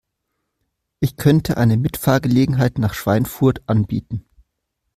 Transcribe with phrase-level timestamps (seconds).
[0.99, 4.25] Ich könnte eine Mitfahrgelegenheit nach Schweinfurt anbieten